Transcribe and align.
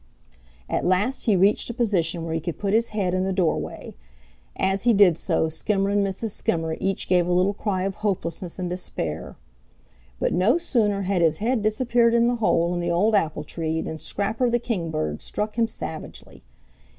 At 0.67 0.83
last 0.83 1.25
he 1.25 1.35
reached 1.35 1.69
a 1.69 1.75
position 1.75 2.25
where 2.25 2.33
he 2.33 2.39
could 2.39 2.57
put 2.57 2.73
his 2.73 2.87
head 2.89 3.13
in 3.13 3.21
the 3.21 3.31
doorway. 3.31 3.93
As 4.55 4.81
he 4.81 4.93
did 4.95 5.15
so, 5.15 5.47
Skimmer 5.47 5.91
and 5.91 6.03
Mrs. 6.03 6.31
Skimmer 6.31 6.75
each 6.79 7.07
gave 7.07 7.27
a 7.27 7.31
little 7.31 7.53
cry 7.53 7.83
of 7.83 7.93
hopelessness 7.97 8.57
and 8.57 8.67
despair. 8.67 9.35
But 10.19 10.33
no 10.33 10.57
sooner 10.57 11.03
had 11.03 11.21
his 11.21 11.37
head 11.37 11.61
disappeared 11.61 12.15
in 12.15 12.27
the 12.27 12.37
hole 12.37 12.73
in 12.73 12.79
the 12.79 12.89
old 12.89 13.13
apple 13.13 13.43
tree 13.43 13.79
than 13.79 13.99
Scrapper 13.99 14.49
the 14.49 14.57
Kingbird 14.57 15.21
struck 15.21 15.55
him 15.55 15.67
savagely. 15.67 16.41